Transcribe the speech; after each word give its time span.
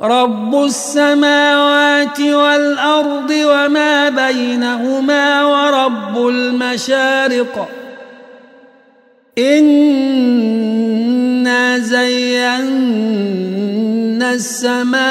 رب 0.00 0.64
السماوات 0.64 2.20
والأرض 2.20 3.30
وما 3.30 4.08
بينهما 4.08 5.44
ورب 5.44 6.28
المشارق 6.28 7.68
إنا 9.38 9.78
زينا 11.78 12.58
السماء 14.34 15.02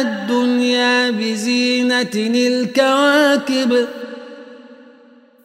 الدنيا 0.00 1.10
بزينة 1.10 2.10
الكواكب 2.16 3.86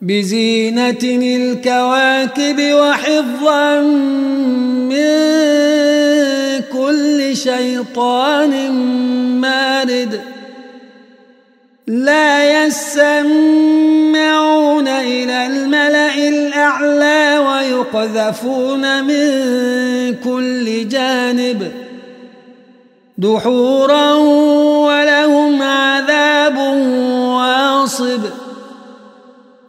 بزينة 0.02 1.03
الكواكب 1.03 2.59
وحفظا 2.73 3.81
من 4.89 6.01
كل 6.62 7.38
شيطان 7.38 8.72
مارد 9.42 10.22
لا 11.88 12.66
يسمعون 12.66 14.08
إلى 14.88 15.45
الملأ 15.48 16.28
الأعلى 16.28 17.38
ويقذفون 17.48 19.03
من 19.03 19.31
كل 20.23 20.88
جانب 20.88 21.72
دحورا 23.18 24.14
ولهم 24.86 25.62
عذاب 25.62 26.31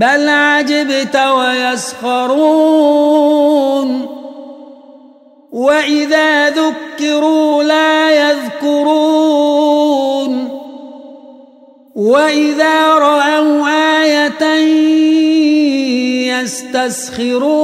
بل 0.00 0.28
عجبت 0.28 1.16
ويسخرون. 1.16 2.20
وإذا 5.52 6.50
ذكروا 6.50 7.62
لا 7.62 8.30
يذكرون. 8.30 9.50
وإذا 11.96 12.94
رأوا 12.94 13.68
آية 14.02 14.44
يستسخرون. 16.40 17.60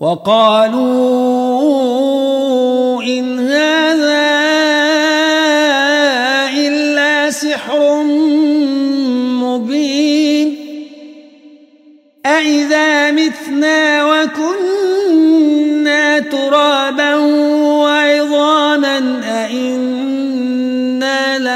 وقالوا 0.00 1.42
إن 3.02 3.31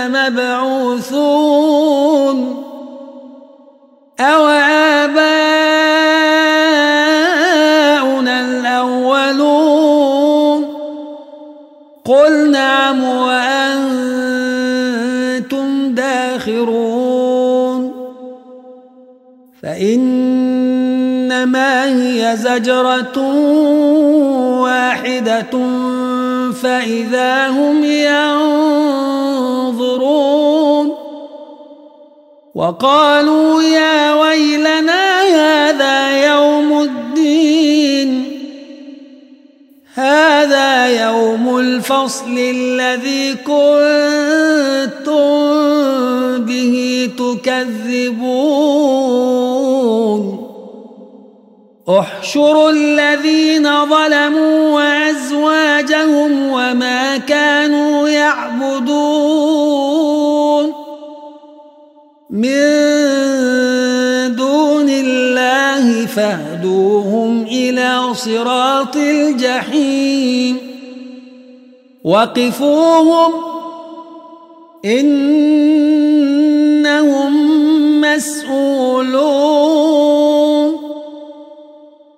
لمبعوثون 0.08 1.86
أو 4.20 4.46
آباؤنا 4.46 5.26
الأولون 8.40 9.96
قل 12.04 12.50
نعم 12.50 13.04
وأنتم 13.04 13.96
داخرون 15.94 17.46
فإنما 19.62 21.06
هي 21.84 22.36
زجرة 22.36 23.18
واحدة 24.62 25.50
فإذا 26.62 27.48
هم 27.48 27.84
ينظرون 27.84 28.45
وقالوا 32.56 33.62
يا 33.62 34.14
ويلنا 34.14 35.22
هذا 35.22 36.26
يوم 36.32 36.82
الدين. 36.82 38.32
هذا 39.94 40.86
يوم 41.04 41.58
الفصل 41.58 42.38
الذي 42.38 43.34
كنتم 43.34 43.66
به 46.44 47.10
تكذبون. 47.18 48.46
احشروا 51.88 52.70
الذين 52.70 53.86
ظلموا 53.86 54.70
وأزواجهم 54.70 56.50
وما 56.50 57.16
كانوا 57.16 58.08
يعبدون. 58.08 59.05
من 62.36 64.36
دون 64.36 64.88
الله 64.88 66.06
فاهدوهم 66.06 67.42
إلى 67.42 68.14
صراط 68.14 68.96
الجحيم. 68.96 70.56
وقفوهم 72.04 73.32
إنهم 74.84 75.30
مسؤولون. 78.00 79.66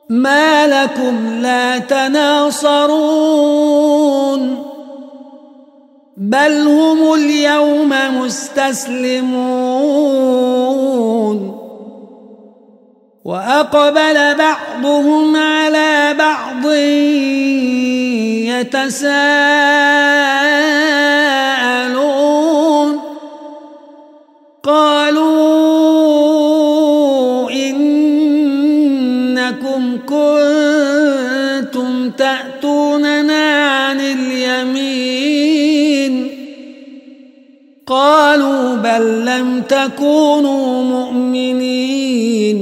ما 0.08 0.66
لكم 0.66 1.42
لا 1.42 1.78
تناصرون. 1.78 4.67
بل 6.18 6.66
هم 6.66 7.12
اليوم 7.14 7.94
مستسلمون 8.20 9.28
واقبل 13.24 14.34
بعضهم 14.34 15.36
على 15.36 16.14
بعض 16.18 16.72
يتساءلون 18.50 20.37
بل 38.98 39.24
لم 39.24 39.62
تكونوا 39.62 40.82
مؤمنين 40.82 42.58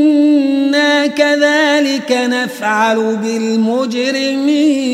كذلك 1.06 2.12
نفعل 2.12 3.17
بالمجرمين 3.17 4.90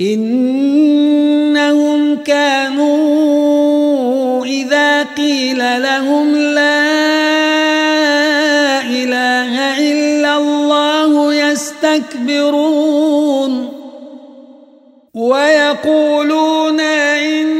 إنهم 0.00 2.16
كانوا 2.16 2.98
إذا 4.46 5.02
قيل 5.02 5.58
لهم 5.58 6.36
لا 6.36 6.88
إله 8.82 9.78
إلا 9.78 10.36
الله 10.36 11.34
يستكبرون 11.34 12.88
ويقولون 15.14 16.80
إنا 16.80 17.57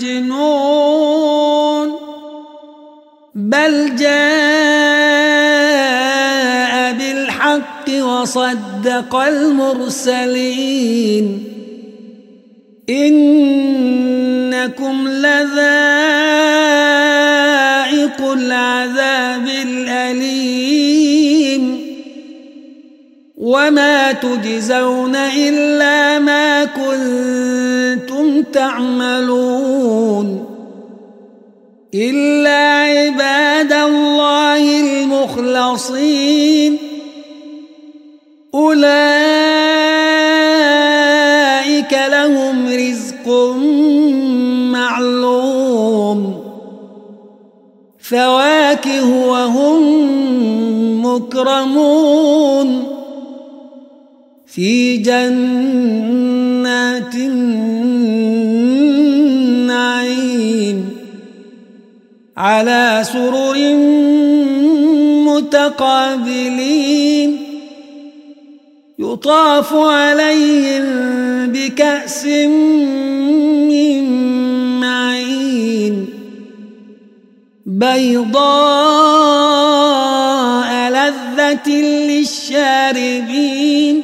مجنون. 0.00 1.96
بل 3.34 3.96
جاء 3.96 4.12
بالحق 6.92 7.84
وصدق 8.00 9.16
المرسلين. 9.16 10.24
إنكم 12.90 13.28
لذائق 15.08 15.92
العذاب 18.32 19.48
الأليم. 19.66 20.60
وما 23.36 24.12
تجزون 24.12 25.16
إلا 25.16 26.18
ما 26.18 26.64
كنتم 26.64 28.42
تعملون. 28.42 29.49
إلا 31.94 32.80
عباد 32.80 33.72
الله 33.72 34.80
المخلصين. 34.80 36.78
أولئك 38.54 38.78
لهم 42.08 42.66
رزق 42.66 43.28
معلوم. 44.72 46.44
فواكه 47.98 49.26
وهم 49.26 49.82
مكرمون. 51.06 52.84
في 54.46 54.96
جنات 54.96 57.14
النعيم 57.14 57.79
على 62.40 63.04
سرر 63.12 63.58
متقابلين. 65.28 67.30
يطاف 68.98 69.74
عليهم 69.74 70.84
بكأس 71.46 72.26
من 73.68 74.04
معين. 74.80 76.06
بيضاء 77.66 78.40
لذة 80.90 81.68
للشاربين. 82.08 84.02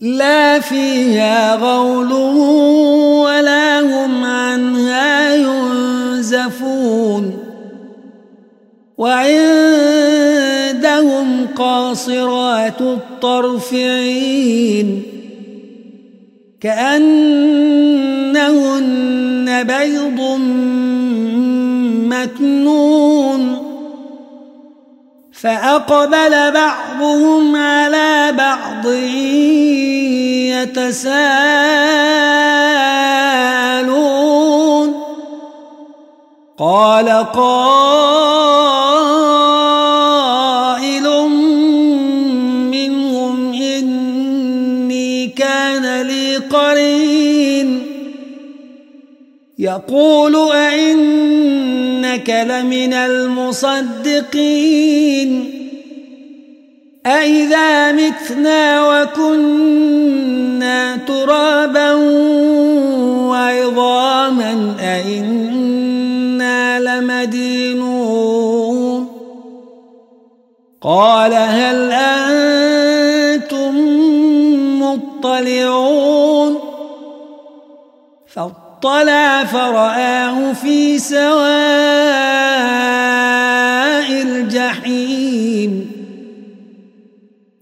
لا 0.00 0.60
فيها 0.60 1.54
غول 1.54 2.12
وعندهم 9.00 10.28
قاصرات 11.56 12.80
الطرف 12.80 13.74
عين 13.74 15.02
كأنهن 16.60 17.32
بيض 19.62 20.20
مكنون 22.12 23.56
فأقبل 25.32 26.50
بعضهم 26.50 27.56
على 27.56 28.32
بعض 28.38 28.86
يتساءلون 30.52 31.30
قال 36.58 37.08
قائل 37.08 38.10
يقول 49.60 50.36
أئنك 50.52 52.30
لمن 52.30 52.94
المصدقين 52.94 54.40
أئذا 57.06 57.92
متنا 57.92 58.88
وكنا 59.02 60.96
ترابا 60.96 61.92
وعظاما 63.28 64.74
أئنا 64.80 66.80
لمدينون 66.80 68.00
قال 70.82 71.32
هل 71.34 71.92
أنتم 71.92 73.76
مطلعون 74.82 75.99
فأطلع 78.82 79.44
فرآه 79.44 80.52
في 80.52 80.98
سواء 80.98 81.42
الجحيم. 84.22 85.90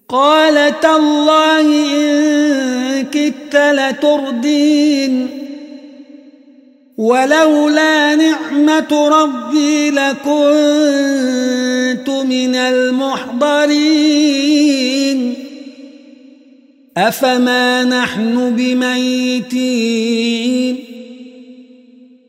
قال 0.08 0.80
تالله 0.80 1.60
إن 1.60 3.04
كدت 3.04 3.56
لتردين. 3.56 5.28
ولولا 6.98 8.14
نعمة 8.14 9.08
ربي 9.08 9.90
لكنت 9.90 12.08
من 12.08 12.54
المحضرين. 12.54 13.68
أفما 16.96 17.84
نحن 17.84 18.56
بميتين؟ 18.56 20.18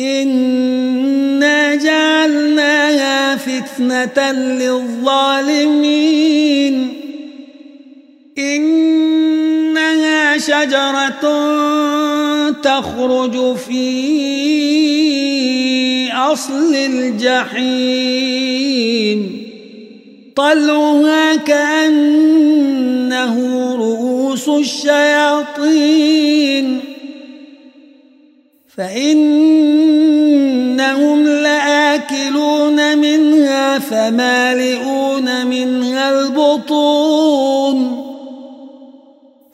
إنا 0.00 1.74
جعلنا 1.74 2.70
فتنة 3.36 4.32
للظالمين 4.32 5.94
إنها 8.38 10.38
شجرة 10.38 11.20
تخرج 12.52 13.56
في 13.56 13.90
أصل 16.12 16.74
الجحيم 16.74 18.20
طلعها 20.36 21.36
كأنه 21.36 23.36
رؤوس 23.76 24.48
الشياطين 24.48 26.00
فإنهم 28.76 29.79
فمالئون 33.90 35.46
منها 35.46 36.20
البطون. 36.20 38.06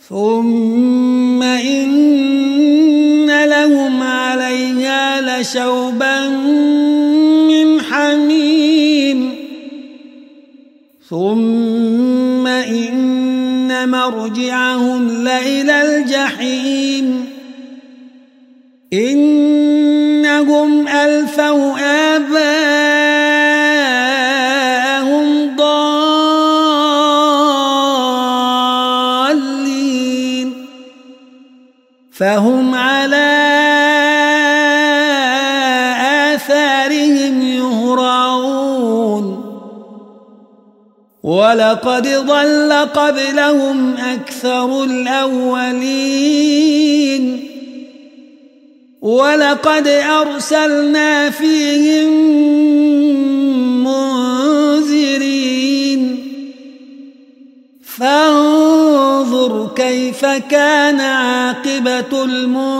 ثم 0.08 1.42
إن 1.42 3.44
لهم 3.44 4.02
عليها 4.02 5.40
لشوبا 5.40 6.28
من 7.48 7.80
حميم. 7.80 9.34
ثم 11.08 12.46
إن 12.46 13.88
مرجعهم 13.88 15.24
لإلى 15.24 15.82
الجحيم. 15.82 17.26
إنهم 18.92 20.88
ألفوا 20.88 21.85
فهم 32.18 32.74
على 32.74 33.32
آثارهم 36.34 37.42
يهرعون. 37.42 39.26
ولقد 41.22 42.08
ضل 42.08 42.72
قبلهم 42.72 43.94
أكثر 43.96 44.84
الأولين. 44.84 45.76
ولقد 49.02 49.88
أرسلنا 49.88 51.30
فيهم 51.30 52.10
منذرين. 53.84 55.22
فانظر 57.98 58.55
كيف 59.76 60.24
كان 60.26 61.00
عاقبة 61.00 62.24
المنذرين 62.24 62.76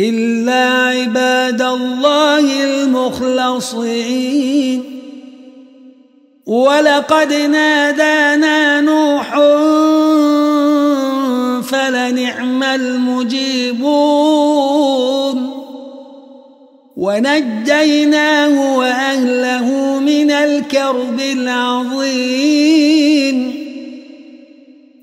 إلا 0.00 0.64
عباد 0.88 1.62
الله 1.62 2.64
المخلصين 2.64 4.20
ولقد 6.46 7.32
نادانا 7.32 8.80
نوح 8.80 9.34
فلنعم 11.62 12.62
المجيبون 12.62 14.20
ونجيناه 17.00 18.76
وأهله 18.76 19.98
من 19.98 20.30
الكرب 20.30 21.20
العظيم. 21.20 22.50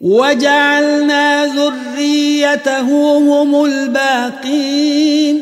وجعلنا 0.01 1.45
ذريته 1.45 3.17
هم 3.17 3.65
الباقين. 3.65 5.41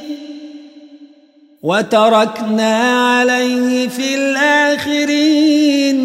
وتركنا 1.63 2.77
عليه 3.09 3.87
في 3.87 4.15
الآخرين. 4.15 5.97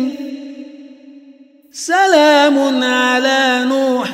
سلام 1.73 2.85
على 2.85 3.65
نوح 3.69 4.13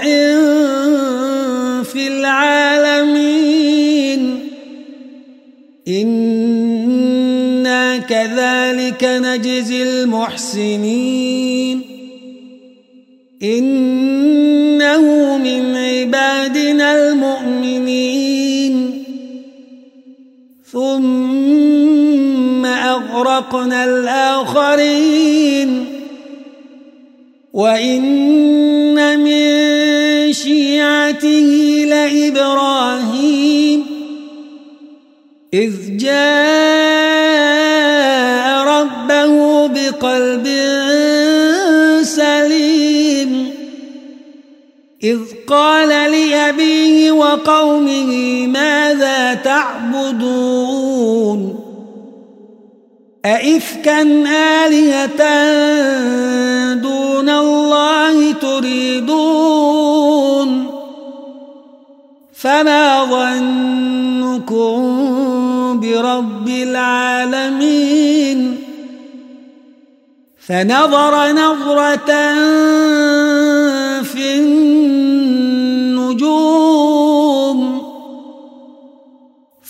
في 1.82 2.08
العالمين. 2.08 3.35
إنا 5.88 7.96
كذلك 7.96 9.04
نجزي 9.04 9.82
المحسنين 9.82 11.82
إنه 13.42 15.36
من 15.38 15.76
عبادنا 15.76 17.08
المؤمنين 17.08 19.02
ثم 20.72 22.66
أغرقنا 22.66 23.84
الآخرين 23.84 25.84
وإن 27.52 29.18
من 29.18 29.46
شيعته 30.32 31.84
لإبراهيم 31.88 33.15
إذ 35.56 35.96
جاء 35.96 36.16
ربه 38.68 39.66
بقلب 39.66 40.46
سليم. 42.02 43.50
إذ 45.04 45.18
قال 45.48 45.88
لأبيه 45.88 47.12
وقومه 47.12 48.46
ماذا 48.46 49.34
تعبدون؟ 49.34 50.80
أئفكا 53.24 54.02
آلهة 54.66 55.22
دون 56.74 57.28
الله 57.28 58.32
تريدون؟ 58.32 59.86
فما 62.34 63.04
ظنكم 63.04 64.86
برب 65.80 66.48
العالمين. 66.48 68.56
فنظر 70.46 71.32
نظرة 71.32 72.10
في 74.02 74.38
النجوم 74.38 74.66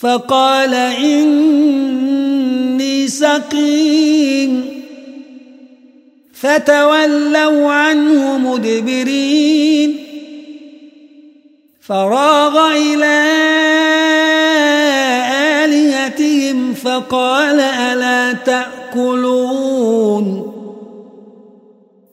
فقال 0.01 0.75
إني 0.75 1.89
سقيم. 3.09 4.53
فتولوا 6.35 7.73
عنه 7.73 8.39
مدبرين. 8.39 9.97
فراغ 11.81 12.77
إلى 12.77 13.17
فقال 16.97 17.61
ألا 17.61 18.33
تأكلون؟ 18.33 20.27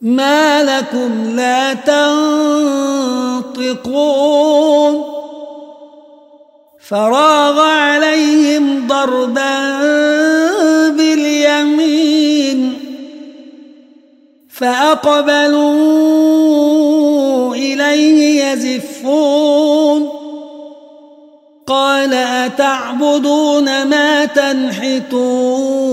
ما 0.00 0.62
لكم 0.62 1.36
لا 1.36 1.74
تنطقون؟ 3.54 5.04
فراغ 6.88 7.60
عليهم 7.60 8.86
ضربا 8.86 9.80
باليمين 10.88 12.72
فأقبلوا 14.50 15.94
إليه 17.54 18.44
يزفون 18.44 18.93
قال 21.66 22.14
أتعبدون 22.14 23.84
ما 23.84 24.24
تنحتون 24.24 25.84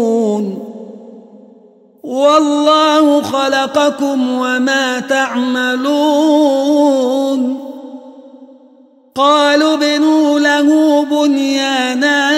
والله 2.03 3.21
خلقكم 3.21 4.31
وما 4.31 4.99
تعملون 4.99 6.61
قالوا 9.15 9.73
ابنوا 9.73 10.39
له 10.39 11.01
بنيانا 11.05 12.31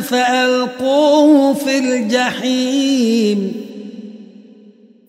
فألقوه 0.00 1.54
في 1.54 1.78
الجحيم 1.78 3.68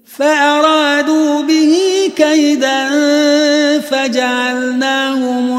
فأرادوا 0.06 1.42
به 1.42 1.76
كيدا 2.16 2.90
فجعلناهم 3.80 5.59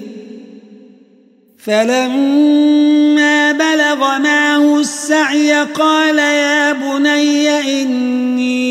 فلما 1.65 3.51
بلغ 3.51 4.19
معه 4.19 4.79
السعي 4.79 5.63
قال 5.63 6.17
يا 6.17 6.73
بني 6.73 7.49
إني 7.81 8.61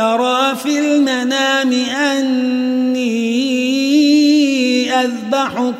أرى 0.00 0.56
في 0.56 0.78
المنام 0.78 1.72
أني 1.72 3.06
أذبحك. 4.94 5.74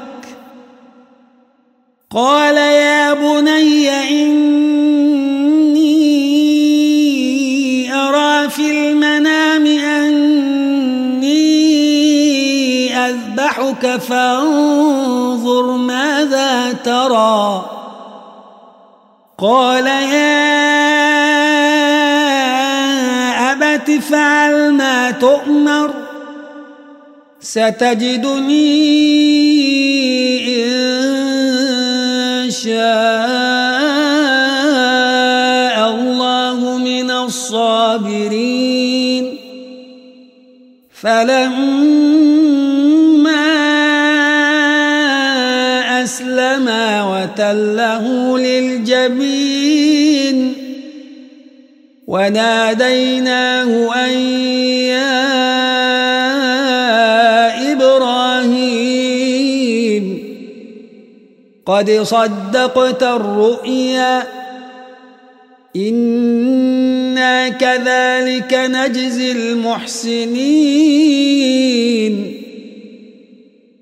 قال 2.11 2.57
يا 2.57 3.15
بني 3.15 3.91
فانظر 13.87 15.67
ماذا 15.77 16.73
ترى. 16.73 17.71
قال 19.39 19.87
يا 19.87 20.47
أبت 23.53 23.91
فعل 23.91 24.73
ما 24.73 25.11
تؤمر 25.11 25.91
ستجدني 27.41 28.67
إن 30.65 30.81
شاء 32.51 32.77
الله 35.91 36.79
من 36.79 37.11
الصابرين. 37.11 38.57
فلما 41.03 42.16
وتله 47.47 48.39
للجبين 48.39 49.87
وناديناه 52.07 53.95
أن 54.07 54.11
يا 54.91 55.33
إبراهيم 57.73 59.07
قد 61.67 61.91
صدقت 61.91 63.03
الرؤيا 63.03 64.23
إنا 65.77 67.49
كذلك 67.49 68.55
نجزي 68.55 69.33
المحسنين 69.33 70.47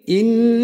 إن 0.09 0.64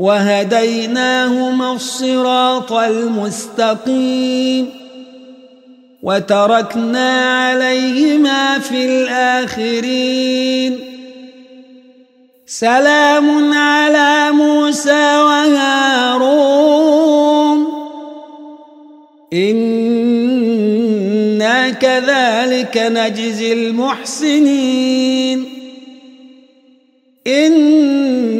وهديناهما 0.00 1.72
الصراط 1.72 2.72
المستقيم 2.72 4.70
وتركنا 6.02 7.10
عليهما 7.44 8.58
في 8.58 8.84
الآخرين. 8.84 10.78
سلام 12.46 13.52
على 13.52 14.30
موسى 14.32 15.16
وهارون. 15.18 16.38
إنا 19.32 20.50
كذلك 21.70 22.78
نجزي 22.78 23.52
المحسنين. 23.52 25.44
إنهما 27.26 28.39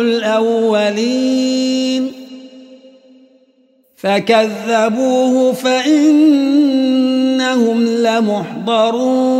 الأولين. 0.00 2.12
فكذبوه 3.96 5.52
فإنهم 5.52 7.86
لمحضرون. 7.86 9.32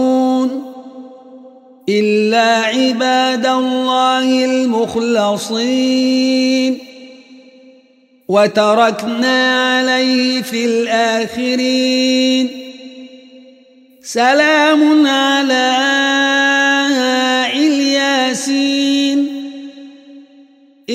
إلا 1.88 2.56
عباد 2.56 3.46
الله 3.46 4.44
المخلصين. 4.44 6.78
وتركنا 8.28 9.78
عليه 9.78 10.42
في 10.42 10.64
الآخرين. 10.64 12.48
سلام 14.02 15.06
على 15.06 15.72
ياسين 18.42 18.71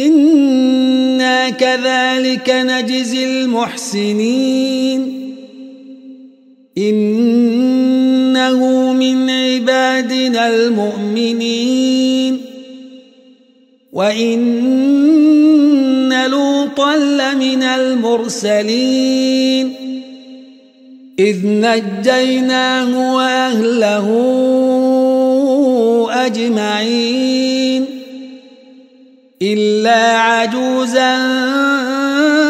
إنا 0.06 1.50
كذلك 1.50 2.50
نجزي 2.50 3.26
المحسنين 3.26 5.18
إنه 6.78 8.60
من 8.94 9.30
عبادنا 9.30 10.50
المؤمنين 10.56 12.38
وإن 13.94 14.48
لوطا 16.28 16.96
لمن 16.98 17.64
المرسلين 17.64 19.08
إذ 21.20 21.38
نجيناه 21.46 23.16
وأهله 23.16 24.08
أجمعين 26.12 27.57
إلا 29.42 30.18
عجوزا 30.18 31.18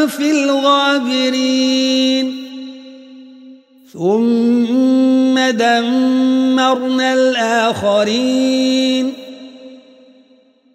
في 0.07 0.31
الغابرين. 0.31 2.43
ثم 3.93 5.49
دمرنا 5.49 7.13
الآخرين. 7.13 9.13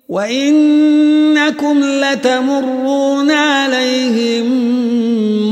وإنكم 0.09 1.85
لتمرون 1.85 3.31
عليهم 3.31 4.47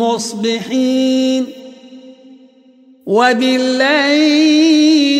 مصبحين. 0.03 1.47
وبالليل 3.07 5.20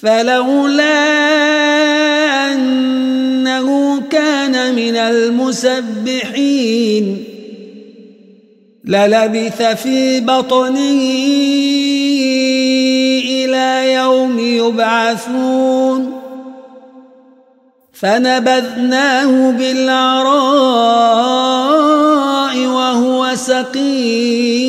فلولا 0.00 0.94
أنه 2.54 4.00
كان 4.00 4.74
من 4.74 4.96
المسبحين 4.96 6.44
للبث 8.84 9.62
في 9.62 10.20
بطنه 10.20 11.00
إلى 13.24 13.92
يوم 13.92 14.38
يبعثون 14.38 16.18
فنبذناه 17.92 19.50
بالعراء 19.50 20.28
وهو 22.66 23.34
سقيم 23.34 24.68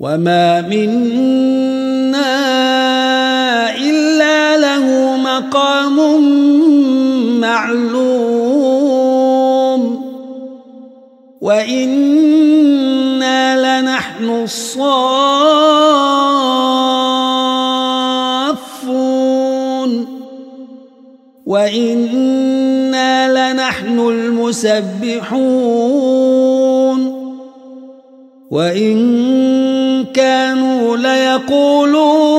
وما 0.00 0.60
منا 0.60 2.36
إلا 3.76 4.56
له 4.56 5.16
مقام 5.16 6.20
معلوم 7.40 8.76
وإنا 11.40 13.00
لنحن 13.80 14.24
الصافون 14.24 14.86
وإنا 21.46 23.52
لنحن 23.52 23.98
المسبحون 23.98 25.56
وإن 28.50 29.35
كانوا 30.16 30.96
ليقولون 30.96 32.36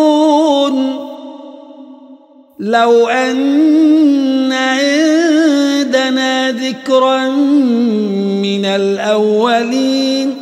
لو 2.59 3.07
أن 3.07 4.51
عندنا 4.53 6.51
ذكرا 6.51 7.29
من 8.41 8.65
الأولين 8.65 10.35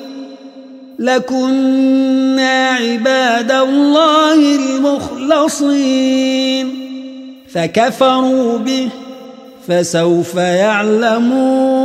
لكنا 0.99 2.69
عباد 2.69 3.51
الله 3.51 4.55
المخلصين 4.55 6.05
فكفروا 7.53 8.57
به 8.57 8.89
فسوف 9.67 10.35
يعلمون 10.35 11.84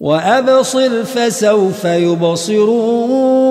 وأبصر 0.00 1.04
فسوف 1.04 1.84
يبصرون. 1.84 3.48